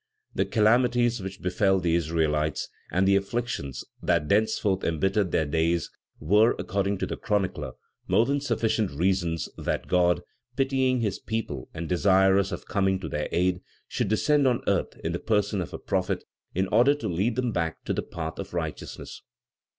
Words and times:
The 0.33 0.45
calamities 0.45 1.21
which 1.21 1.43
befell 1.43 1.79
the 1.79 1.93
Israelites, 1.93 2.67
and 2.91 3.07
the 3.07 3.15
afflictions 3.15 3.85
that 4.01 4.29
thenceforth 4.29 4.83
embittered 4.83 5.29
their 5.31 5.45
days 5.45 5.91
were, 6.19 6.55
according 6.57 6.97
to 6.97 7.05
the 7.05 7.17
chronicler, 7.17 7.73
more 8.07 8.25
than 8.25 8.41
sufficient 8.41 8.89
reasons 8.89 9.47
that 9.59 9.87
God, 9.87 10.23
pitying 10.55 11.01
his 11.01 11.19
people 11.19 11.69
and 11.71 11.87
desirous 11.87 12.51
of 12.51 12.65
coming 12.65 12.99
to 12.99 13.09
their 13.09 13.29
aid, 13.31 13.61
should 13.87 14.07
descend 14.07 14.47
on 14.47 14.63
earth 14.67 14.97
in 15.03 15.11
the 15.11 15.19
person 15.19 15.61
of 15.61 15.71
a 15.71 15.77
prophet, 15.77 16.23
in 16.55 16.67
order 16.69 16.95
to 16.95 17.07
lead 17.07 17.35
them 17.35 17.51
back 17.51 17.83
to 17.85 17.93
the 17.93 18.01
path 18.01 18.39
of 18.39 18.55
righteousness. 18.55 19.21